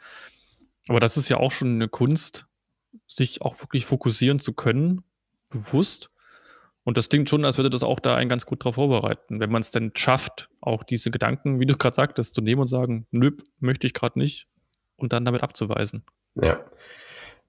[0.89, 2.47] Aber das ist ja auch schon eine Kunst,
[3.09, 5.03] sich auch wirklich fokussieren zu können,
[5.49, 6.11] bewusst.
[6.85, 9.51] Und das klingt schon, als würde das auch da einen ganz gut darauf vorbereiten, wenn
[9.51, 13.07] man es denn schafft, auch diese Gedanken, wie du gerade sagtest, zu nehmen und sagen,
[13.11, 14.47] nö, möchte ich gerade nicht,
[14.97, 16.05] und dann damit abzuweisen.
[16.37, 16.65] Ja.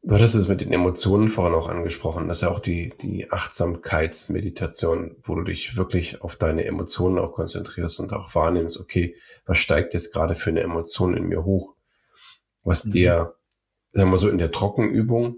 [0.03, 2.27] Du hattest es mit den Emotionen vorhin auch angesprochen.
[2.27, 7.33] Das ist ja auch die, die Achtsamkeitsmeditation, wo du dich wirklich auf deine Emotionen auch
[7.33, 11.75] konzentrierst und auch wahrnimmst, okay, was steigt jetzt gerade für eine Emotion in mir hoch?
[12.63, 12.91] Was mhm.
[12.91, 13.35] dir,
[13.91, 15.37] sagen wir so, in der Trockenübung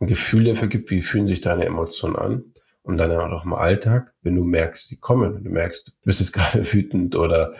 [0.00, 2.54] ein Gefühl dafür gibt, wie fühlen sich deine Emotionen an?
[2.82, 6.20] Und dann auch im Alltag, wenn du merkst, sie kommen, wenn du merkst, du bist
[6.20, 7.54] jetzt gerade wütend oder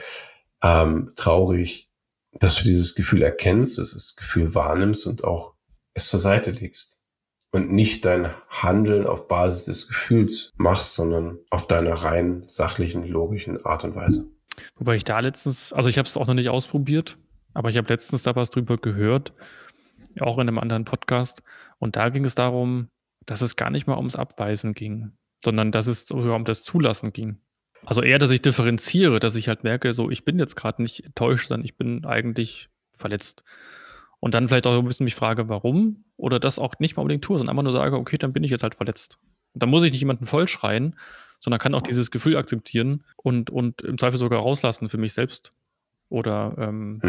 [0.62, 1.90] ähm, traurig,
[2.32, 5.54] dass du dieses Gefühl erkennst, dass das Gefühl wahrnimmst und auch
[5.98, 6.98] es zur Seite legst.
[7.50, 13.64] Und nicht dein Handeln auf Basis des Gefühls machst, sondern auf deiner rein sachlichen, logischen
[13.64, 14.26] Art und Weise.
[14.76, 17.16] Wobei ich da letztens, also ich habe es auch noch nicht ausprobiert,
[17.54, 19.32] aber ich habe letztens da was drüber gehört,
[20.20, 21.42] auch in einem anderen Podcast.
[21.78, 22.88] Und da ging es darum,
[23.24, 25.12] dass es gar nicht mal ums Abweisen ging.
[25.42, 27.40] sondern dass es sogar um das Zulassen ging.
[27.84, 31.04] Also eher, dass ich differenziere, dass ich halt merke, so ich bin jetzt gerade nicht
[31.04, 33.44] enttäuscht, sondern ich bin eigentlich verletzt.
[34.20, 36.04] Und dann vielleicht auch ein bisschen mich frage, warum?
[36.16, 38.50] Oder das auch nicht mal unbedingt tue, sondern einfach nur sage, okay, dann bin ich
[38.50, 39.18] jetzt halt verletzt.
[39.54, 40.96] Und dann muss ich nicht jemanden vollschreien,
[41.40, 45.52] sondern kann auch dieses Gefühl akzeptieren und, und im Zweifel sogar rauslassen für mich selbst.
[46.08, 47.00] Oder ähm,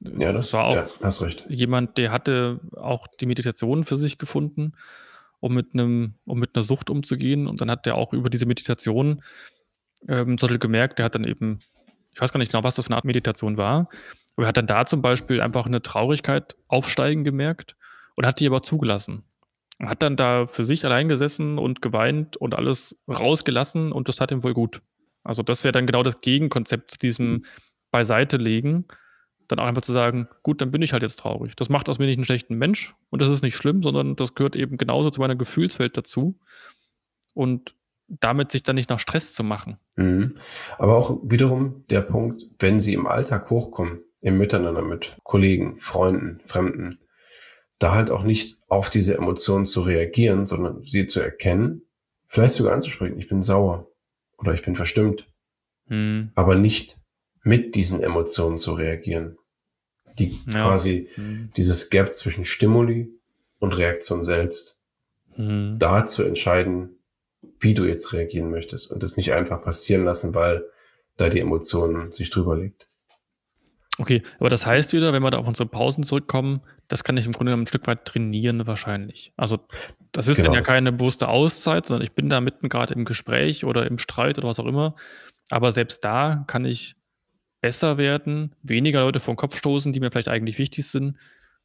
[0.00, 0.18] Mhm.
[0.18, 1.44] Ja, das, das war auch ja, hast recht.
[1.48, 4.72] jemand, der hatte auch die Meditation für sich gefunden,
[5.40, 7.46] um mit einem, um mit einer Sucht umzugehen.
[7.46, 9.22] Und dann hat der auch über diese Meditation
[10.08, 11.58] ähm, gemerkt, der hat dann eben,
[12.12, 13.88] ich weiß gar nicht genau, was das für eine Art Meditation war,
[14.42, 17.76] er hat dann da zum Beispiel einfach eine Traurigkeit aufsteigen gemerkt
[18.16, 19.24] und hat die aber zugelassen.
[19.78, 24.16] Und hat dann da für sich allein gesessen und geweint und alles rausgelassen und das
[24.16, 24.82] tat ihm wohl gut.
[25.24, 27.44] Also das wäre dann genau das Gegenkonzept zu diesem
[27.90, 28.86] Beiseite legen,
[29.48, 31.56] dann auch einfach zu sagen, gut, dann bin ich halt jetzt traurig.
[31.56, 34.34] Das macht aus mir nicht einen schlechten Mensch und das ist nicht schlimm, sondern das
[34.34, 36.38] gehört eben genauso zu meiner Gefühlswelt dazu.
[37.32, 37.74] Und
[38.20, 39.78] damit sich dann nicht nach Stress zu machen.
[39.96, 40.34] Mhm.
[40.78, 46.40] Aber auch wiederum der Punkt, wenn sie im Alltag hochkommen, im Miteinander mit Kollegen, Freunden,
[46.44, 46.90] Fremden,
[47.78, 51.82] da halt auch nicht auf diese Emotionen zu reagieren, sondern sie zu erkennen,
[52.26, 53.90] vielleicht sogar anzusprechen, ich bin sauer
[54.38, 55.26] oder ich bin verstimmt,
[55.86, 56.30] Hm.
[56.34, 56.98] aber nicht
[57.42, 59.38] mit diesen Emotionen zu reagieren.
[60.18, 60.66] Die Ja.
[60.66, 61.50] quasi Hm.
[61.56, 63.08] dieses Gap zwischen Stimuli
[63.58, 64.76] und Reaktion selbst,
[65.34, 65.76] Hm.
[65.78, 66.98] da zu entscheiden,
[67.58, 70.64] wie du jetzt reagieren möchtest und es nicht einfach passieren lassen, weil
[71.16, 72.86] da die Emotionen sich drüber legt.
[73.98, 77.26] Okay, aber das heißt wieder, wenn wir da auf unsere Pausen zurückkommen, das kann ich
[77.26, 79.32] im Grunde genommen ein Stück weit trainieren wahrscheinlich.
[79.36, 79.58] Also
[80.12, 83.04] das ist Genau, dann ja keine bewusste Auszeit, sondern ich bin da mitten gerade im
[83.04, 84.94] Gespräch oder im Streit oder was auch immer.
[85.50, 86.96] Aber selbst da kann ich
[87.60, 91.18] besser werden, weniger Leute vor den Kopf stoßen, die mir vielleicht eigentlich wichtig sind,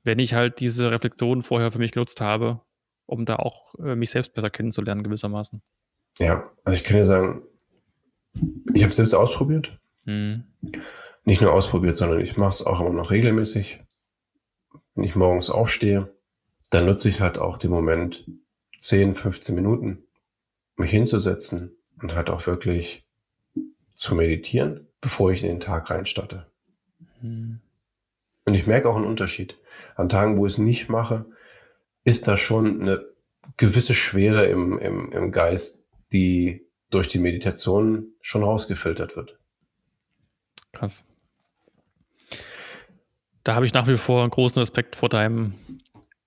[0.04, 2.62] wenn ich halt diese Reflexion vorher für mich genutzt habe,
[3.06, 5.62] um da auch äh, mich selbst besser kennenzulernen gewissermaßen.
[6.20, 7.44] Ja, also ich kann dir sagen,
[8.74, 9.80] ich habe es selbst ausprobiert.
[10.06, 10.44] Hm.
[11.26, 13.84] Nicht nur ausprobiert, sondern ich mache es auch immer noch regelmäßig.
[14.94, 16.16] Wenn ich morgens aufstehe,
[16.70, 18.26] dann nutze ich halt auch den Moment
[18.80, 20.08] 10, 15 Minuten,
[20.78, 23.08] mich hinzusetzen und halt auch wirklich
[23.96, 26.52] zu meditieren, bevor ich in den Tag reinstarte.
[27.22, 27.60] Hm.
[28.46, 29.58] Und ich merke auch einen Unterschied.
[29.96, 31.26] An Tagen, wo ich es nicht mache,
[32.04, 33.06] ist da schon eine
[33.58, 39.40] gewisse Schwere im, im, im Geist, die durch die Meditation schon rausgefiltert wird.
[40.72, 41.04] Krass.
[43.46, 45.54] Da habe ich nach wie vor großen Respekt vor deinem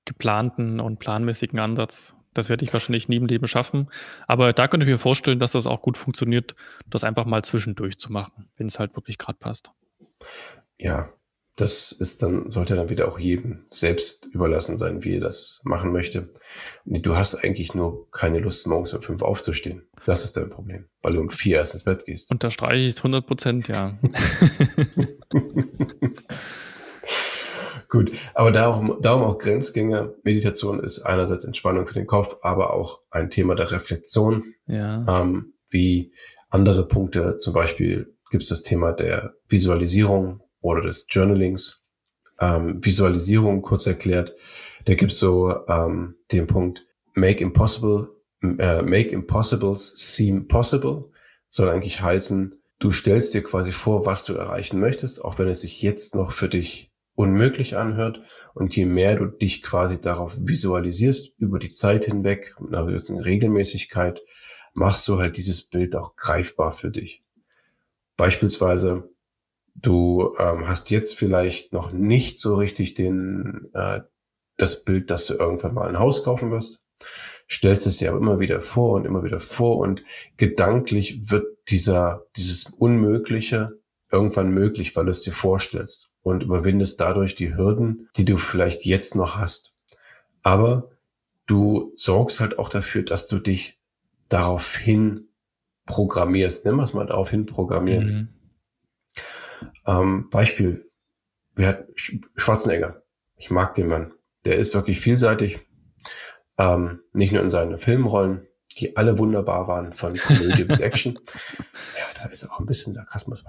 [0.05, 2.15] geplanten und planmäßigen Ansatz.
[2.33, 3.91] Das werde ich wahrscheinlich nie im Leben schaffen.
[4.29, 6.55] Aber da könnte ich mir vorstellen, dass das auch gut funktioniert,
[6.87, 9.73] das einfach mal zwischendurch zu machen, wenn es halt wirklich gerade passt.
[10.79, 11.13] Ja,
[11.57, 15.91] das ist dann, sollte dann wieder auch jedem selbst überlassen sein, wie er das machen
[15.91, 16.31] möchte.
[16.85, 19.89] Und du hast eigentlich nur keine Lust, morgens um fünf aufzustehen.
[20.07, 22.31] Das ist dein Problem, weil du um vier erst ins Bett gehst.
[22.31, 23.99] Unterstreiche ich 100 Prozent, ja.
[27.99, 30.15] Gut, aber darum, darum auch Grenzgänger.
[30.23, 35.05] Meditation ist einerseits Entspannung für den Kopf, aber auch ein Thema der Reflexion, ja.
[35.09, 36.13] ähm, wie
[36.49, 37.39] andere Punkte.
[37.39, 41.85] Zum Beispiel gibt es das Thema der Visualisierung oder des Journalings.
[42.39, 44.33] Ähm, Visualisierung, kurz erklärt,
[44.85, 48.11] da gibt es so ähm, den Punkt Make Impossible,
[48.45, 51.11] äh, Make Impossibles Seem Possible.
[51.49, 55.63] Soll eigentlich heißen, du stellst dir quasi vor, was du erreichen möchtest, auch wenn es
[55.63, 56.88] sich jetzt noch für dich
[57.19, 58.21] unmöglich anhört.
[58.55, 63.19] Und je mehr du dich quasi darauf visualisierst, über die Zeit hinweg, mit einer gewissen
[63.19, 64.21] Regelmäßigkeit,
[64.73, 67.25] machst du halt dieses Bild auch greifbar für dich.
[68.17, 69.11] Beispielsweise,
[69.75, 74.01] du ähm, hast jetzt vielleicht noch nicht so richtig den, äh,
[74.57, 76.81] das Bild, dass du irgendwann mal ein Haus kaufen wirst,
[77.51, 80.05] stellst es dir aber immer wieder vor und immer wieder vor und
[80.37, 87.35] gedanklich wird dieser, dieses Unmögliche irgendwann möglich, weil du es dir vorstellst und überwindest dadurch
[87.35, 89.75] die Hürden, die du vielleicht jetzt noch hast.
[90.43, 90.91] Aber
[91.47, 93.79] du sorgst halt auch dafür, dass du dich
[94.29, 95.29] daraufhin
[95.87, 96.65] programmierst.
[96.67, 98.07] Nimm es mal daraufhin programmieren.
[98.07, 98.29] Mhm.
[99.87, 100.91] Ähm, Beispiel,
[101.55, 103.03] wir hatten Sch- Schwarzenegger.
[103.37, 104.13] Ich mag den Mann.
[104.45, 105.61] Der ist wirklich vielseitig.
[106.59, 108.47] Ähm, nicht nur in seinen Filmrollen,
[108.79, 111.19] die alle wunderbar waren, von Komödie bis Action.
[111.99, 113.45] Ja, da ist auch ein bisschen Sarkasmus.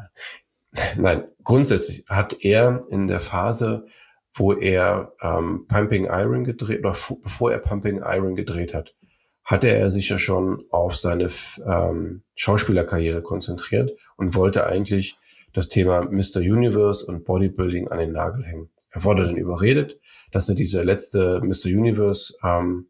[0.98, 3.86] Nein, grundsätzlich hat er in der Phase,
[4.34, 8.96] wo er ähm, Pumping Iron gedreht, oder bevor er Pumping Iron gedreht hat,
[9.44, 11.30] hatte er sich ja schon auf seine
[11.66, 15.18] ähm, Schauspielerkarriere konzentriert und wollte eigentlich
[15.54, 16.38] das Thema Mr.
[16.38, 18.70] Universe und Bodybuilding an den Nagel hängen.
[18.92, 20.00] Er wurde dann überredet,
[20.32, 21.66] dass er diese letzte Mr.
[21.66, 22.90] Universe ähm,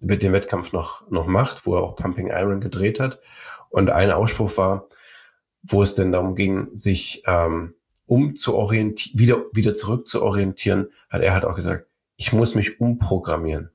[0.00, 3.20] den Wettkampf noch, noch macht, wo er auch Pumping Iron gedreht hat.
[3.70, 4.88] Und ein Ausspruch war,
[5.62, 7.74] wo es denn darum ging, sich ähm,
[8.06, 12.54] um zu orientieren, wieder, wieder zurück zu orientieren, hat er halt auch gesagt, ich muss
[12.54, 13.70] mich umprogrammieren.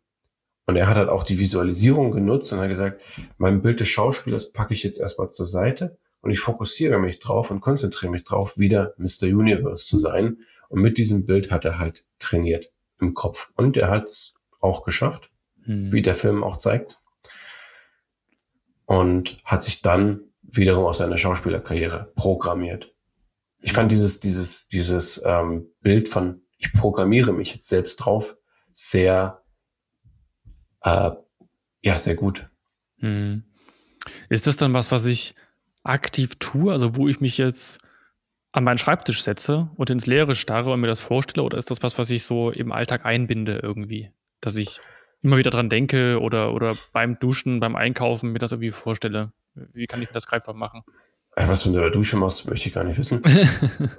[0.66, 3.02] Und er hat halt auch die Visualisierung genutzt und hat gesagt,
[3.38, 7.52] mein Bild des Schauspielers packe ich jetzt erstmal zur Seite und ich fokussiere mich drauf
[7.52, 9.28] und konzentriere mich drauf, wieder Mr.
[9.28, 10.40] Universe zu sein.
[10.68, 13.50] Und mit diesem Bild hat er halt trainiert im Kopf.
[13.56, 15.32] Und er hat es auch geschafft,
[15.64, 15.94] hm.
[15.94, 17.00] wie der Film auch zeigt.
[18.86, 22.94] Und hat sich dann wiederum auf seine Schauspielerkarriere programmiert.
[23.60, 28.36] Ich fand dieses, dieses, dieses ähm, Bild von, ich programmiere mich jetzt selbst drauf,
[28.72, 29.44] sehr,
[30.82, 31.12] äh,
[31.84, 32.50] ja, sehr gut.
[33.00, 33.44] Hm.
[34.30, 35.36] Ist das dann was, was ich
[35.84, 37.80] aktiv tue, also wo ich mich jetzt
[38.52, 41.84] an meinen Schreibtisch setze und ins Leere starre und mir das vorstelle, oder ist das
[41.84, 44.12] was, was ich so im Alltag einbinde irgendwie?
[44.42, 44.80] Dass ich
[45.22, 49.32] immer wieder dran denke oder, oder beim Duschen, beim Einkaufen mir das irgendwie vorstelle.
[49.74, 50.84] Wie kann ich das greifbar machen?
[51.36, 53.22] Was du in der Dusche machst, möchte ich gar nicht wissen.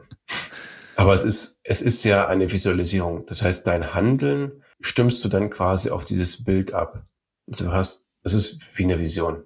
[0.97, 3.25] Aber es ist, es ist ja eine Visualisierung.
[3.27, 7.07] Das heißt, dein Handeln stimmst du dann quasi auf dieses Bild ab.
[7.49, 9.45] Also du hast, es ist wie eine Vision.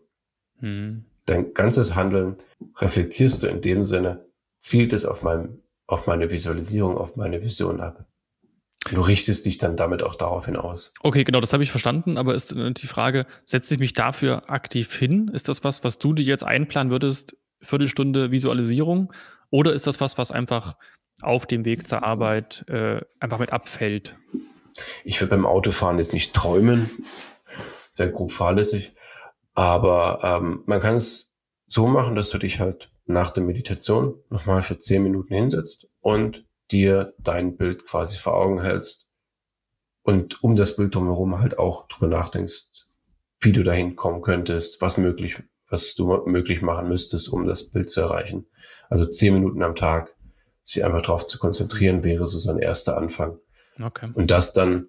[0.60, 1.04] Hm.
[1.26, 2.38] Dein ganzes Handeln
[2.78, 4.26] reflektierst du in dem Sinne,
[4.58, 8.06] zielt es auf meinem, auf meine Visualisierung, auf meine Vision ab.
[8.90, 10.92] Du richtest dich dann damit auch darauf hinaus.
[11.02, 14.94] Okay, genau, das habe ich verstanden, aber ist die Frage, setze ich mich dafür aktiv
[14.94, 15.28] hin?
[15.32, 19.12] Ist das was, was du dir jetzt einplanen würdest, Viertelstunde Visualisierung?
[19.50, 20.76] Oder ist das was, was einfach
[21.20, 24.16] auf dem Weg zur Arbeit äh, einfach mit abfällt?
[25.04, 26.90] Ich würde beim Autofahren jetzt nicht träumen,
[27.94, 28.94] wäre grob fahrlässig,
[29.54, 31.34] aber ähm, man kann es
[31.66, 36.44] so machen, dass du dich halt nach der Meditation nochmal für zehn Minuten hinsetzt und
[36.72, 39.06] dir dein Bild quasi vor Augen hältst
[40.02, 42.86] und um das Bild drumherum halt auch drüber nachdenkst,
[43.40, 47.90] wie du dahin kommen könntest, was möglich, was du möglich machen müsstest, um das Bild
[47.90, 48.46] zu erreichen.
[48.88, 50.14] Also zehn Minuten am Tag,
[50.62, 53.38] sich einfach darauf zu konzentrieren, wäre so sein erster Anfang.
[53.80, 54.10] Okay.
[54.14, 54.88] Und das dann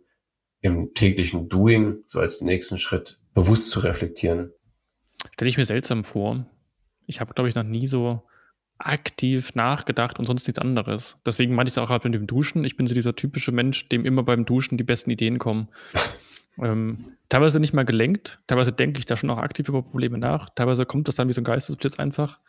[0.62, 4.54] im täglichen Doing, so als nächsten Schritt, bewusst zu reflektieren.
[5.34, 6.46] Stelle ich mir seltsam vor.
[7.06, 8.24] Ich habe, glaube ich, noch nie so
[8.78, 11.18] aktiv nachgedacht und sonst nichts anderes.
[11.26, 12.64] Deswegen meinte ich auch gerade mit dem Duschen.
[12.64, 15.70] Ich bin so dieser typische Mensch, dem immer beim Duschen die besten Ideen kommen.
[16.62, 20.50] ähm, teilweise nicht mal gelenkt, teilweise denke ich da schon auch aktiv über Probleme nach,
[20.50, 22.40] teilweise kommt das dann wie so ein Geistesblitz einfach.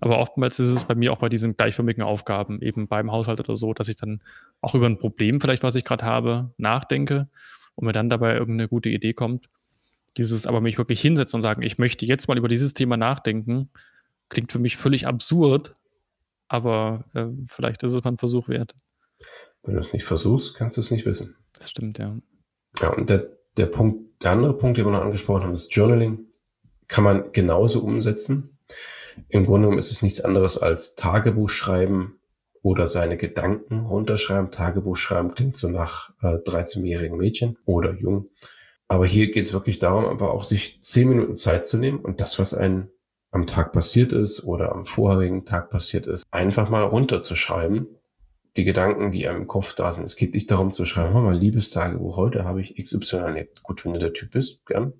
[0.00, 3.56] Aber oftmals ist es bei mir auch bei diesen gleichförmigen Aufgaben, eben beim Haushalt oder
[3.56, 4.20] so, dass ich dann
[4.60, 7.28] auch über ein Problem, vielleicht was ich gerade habe, nachdenke
[7.76, 9.48] und mir dann dabei irgendeine gute Idee kommt.
[10.16, 13.70] Dieses aber mich wirklich hinsetzen und sagen, ich möchte jetzt mal über dieses Thema nachdenken,
[14.28, 15.76] Klingt für mich völlig absurd,
[16.48, 18.74] aber äh, vielleicht ist es mal ein Versuch wert.
[19.62, 21.36] Wenn du es nicht versuchst, kannst du es nicht wissen.
[21.52, 22.16] Das stimmt, ja.
[22.80, 26.26] Ja, und der, der Punkt, der andere Punkt, den wir noch angesprochen haben, ist Journaling.
[26.88, 28.58] Kann man genauso umsetzen.
[29.28, 32.20] Im Grunde genommen ist es nichts anderes als Tagebuch schreiben
[32.62, 34.50] oder seine Gedanken runterschreiben.
[34.50, 38.30] Tagebuch schreiben klingt so nach äh, 13-jährigen Mädchen oder jung.
[38.88, 42.20] Aber hier geht es wirklich darum, einfach auch sich zehn Minuten Zeit zu nehmen und
[42.20, 42.90] das, was einen
[43.30, 47.86] am Tag passiert ist oder am vorherigen Tag passiert ist, einfach mal runterzuschreiben.
[48.56, 50.04] Die Gedanken, die einem im Kopf da sind.
[50.04, 53.62] Es geht nicht darum zu schreiben, oh, mal Liebestagebuch, heute habe ich XY erlebt.
[53.62, 54.94] Gut, wenn du der Typ bist, gern.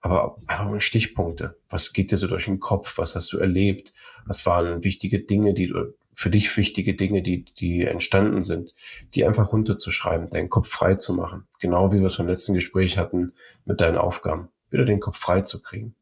[0.00, 1.56] Aber einfach mal Stichpunkte.
[1.68, 2.98] Was geht dir so durch den Kopf?
[2.98, 3.92] Was hast du erlebt?
[4.26, 5.74] Was waren wichtige Dinge, die
[6.18, 8.74] für dich wichtige Dinge, die, die entstanden sind,
[9.14, 11.46] die einfach runterzuschreiben, deinen Kopf frei zu machen.
[11.60, 13.34] Genau wie wir es beim letzten Gespräch hatten
[13.64, 14.48] mit deinen Aufgaben.
[14.68, 15.94] Wieder den Kopf frei zu kriegen.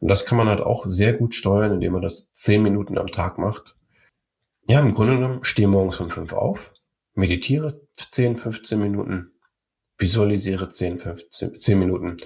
[0.00, 3.08] Und das kann man halt auch sehr gut steuern, indem man das zehn Minuten am
[3.08, 3.76] Tag macht.
[4.68, 6.72] Ja, im Grunde genommen stehe morgens um fünf auf,
[7.14, 9.32] meditiere 10, 15 Minuten,
[9.98, 12.16] visualisiere 10, 15, 10 Minuten,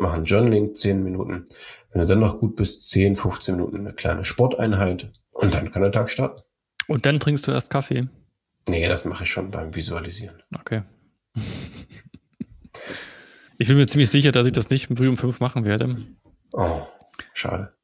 [0.00, 1.44] machen Journaling 10 Minuten.
[1.92, 5.82] Wenn du dann noch gut bist, 10, 15 Minuten eine kleine Sporteinheit und dann kann
[5.82, 6.42] der Tag starten.
[6.86, 8.08] Und dann trinkst du erst Kaffee?
[8.68, 10.42] Nee, das mache ich schon beim Visualisieren.
[10.58, 10.82] Okay.
[13.58, 15.96] ich bin mir ziemlich sicher, dass ich das nicht früh um fünf machen werde.
[16.52, 16.86] Oh,
[17.34, 17.74] schade.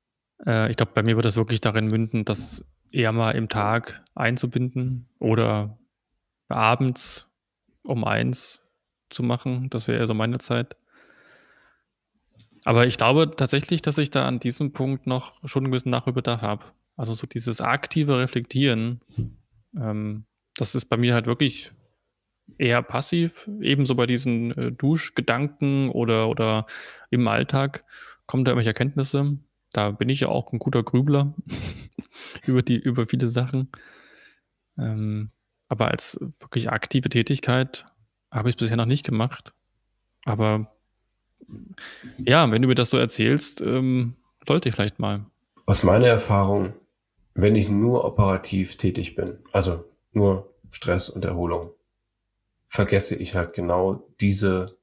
[0.44, 4.02] Äh, ich glaube, bei mir wird das wirklich darin münden, das eher mal im Tag
[4.14, 5.78] einzubinden oder
[6.48, 7.28] abends
[7.82, 8.62] um eins
[9.10, 9.70] zu machen.
[9.70, 10.76] Das wäre eher so meine Zeit.
[12.64, 16.42] Aber ich glaube tatsächlich, dass ich da an diesem Punkt noch schon einen gewissen Nachholbedarf
[16.42, 16.64] habe.
[16.96, 19.00] Also so dieses aktive Reflektieren,
[19.76, 21.72] ähm, das ist bei mir halt wirklich
[22.58, 26.66] eher passiv, ebenso bei diesen äh, Duschgedanken oder, oder
[27.10, 27.84] im Alltag
[28.26, 29.38] kommen da irgendwelche Erkenntnisse.
[29.72, 31.34] Da bin ich ja auch ein guter Grübler
[32.46, 33.68] über, die, über viele Sachen.
[34.78, 35.28] Ähm,
[35.68, 37.86] aber als wirklich aktive Tätigkeit
[38.30, 39.52] habe ich es bisher noch nicht gemacht.
[40.24, 40.72] Aber
[42.18, 44.16] ja, wenn du mir das so erzählst, ähm,
[44.46, 45.24] sollte ich vielleicht mal.
[45.66, 46.74] Aus meiner Erfahrung,
[47.34, 51.70] wenn ich nur operativ tätig bin, also nur Stress und Erholung,
[52.68, 54.76] vergesse ich halt genau diese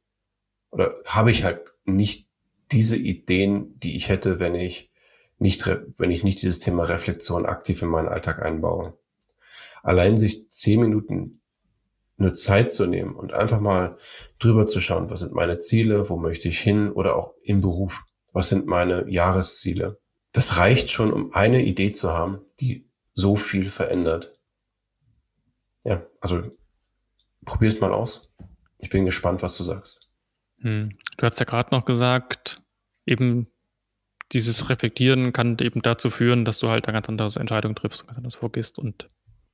[0.72, 2.30] oder habe ich halt nicht
[2.74, 4.92] diese Ideen, die ich hätte, wenn ich
[5.38, 5.66] nicht,
[5.98, 8.98] wenn ich nicht dieses Thema Reflexion aktiv in meinen Alltag einbaue.
[9.82, 11.42] Allein sich zehn Minuten
[12.18, 13.98] nur Zeit zu nehmen und einfach mal
[14.40, 18.04] drüber zu schauen, was sind meine Ziele, wo möchte ich hin oder auch im Beruf,
[18.32, 20.00] was sind meine Jahresziele.
[20.32, 24.40] Das reicht schon, um eine Idee zu haben, die so viel verändert.
[25.84, 26.44] Ja, also
[27.46, 28.32] probier es mal aus.
[28.78, 30.10] Ich bin gespannt, was du sagst.
[30.60, 30.98] Hm.
[31.18, 32.63] Du hast ja gerade noch gesagt,
[33.06, 33.48] eben
[34.32, 38.08] dieses Reflektieren kann eben dazu führen, dass du halt eine ganz andere Entscheidung triffst und
[38.08, 39.08] ganz anders vorgehst und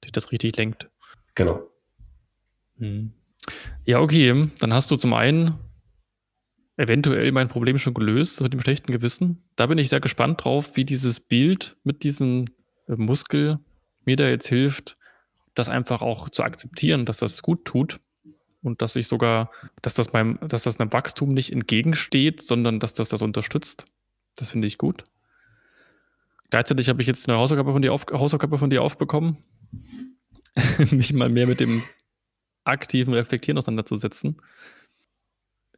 [0.04, 0.90] dich das richtig lenkt.
[1.36, 1.62] Genau.
[2.78, 3.14] Hm.
[3.86, 4.50] Ja, okay.
[4.60, 5.58] Dann hast du zum einen
[6.78, 9.44] eventuell mein Problem schon gelöst mit dem schlechten Gewissen.
[9.58, 12.46] Da bin ich sehr gespannt drauf, wie dieses Bild mit diesem
[12.88, 13.60] äh, Muskel
[14.06, 14.98] mir da jetzt hilft,
[15.56, 18.00] das einfach auch zu akzeptieren, dass das gut tut
[18.62, 19.52] und dass ich sogar,
[19.82, 23.88] dass das beim, dass das einem Wachstum nicht entgegensteht, sondern dass das das unterstützt.
[24.36, 25.06] Das finde ich gut.
[26.50, 29.38] Gleichzeitig habe ich jetzt eine Hausaufgabe von dir, auf, Hausaufgabe von dir aufbekommen,
[30.92, 31.84] mich mal mehr mit dem
[32.64, 34.38] aktiven Reflektieren auseinanderzusetzen.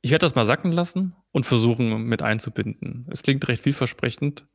[0.02, 3.06] Ich werde das mal sacken lassen und versuchen mit einzubinden.
[3.12, 4.48] Es klingt recht vielversprechend.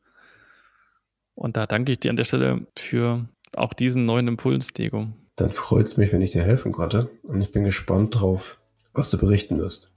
[1.35, 5.13] Und da danke ich dir an der Stelle für auch diesen neuen Impuls, Diego.
[5.37, 7.11] Dann freut es mich, wenn ich dir helfen konnte.
[7.23, 8.59] Und ich bin gespannt drauf,
[8.95, 9.91] was du berichten wirst.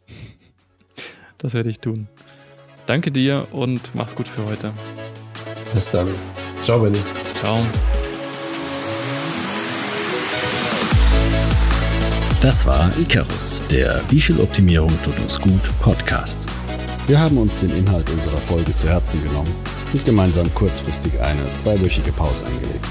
[1.37, 2.09] Das werde ich tun.
[2.85, 4.73] Danke dir und mach's gut für heute.
[5.73, 6.07] Bis dann.
[6.63, 6.99] Ciao, Benny.
[7.35, 7.63] Ciao.
[12.41, 16.39] Das war Icarus, der Wie viel Optimierung tut uns gut Podcast.
[17.07, 19.53] Wir haben uns den Inhalt unserer Folge zu Herzen genommen
[19.93, 22.85] und gemeinsam kurzfristig eine zweiwöchige Pause eingelegt.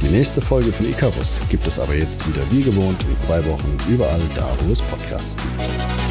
[0.00, 3.76] Die nächste Folge von Icarus gibt es aber jetzt wieder wie gewohnt in zwei Wochen
[3.88, 6.07] überall da, wo es Podcasts gibt.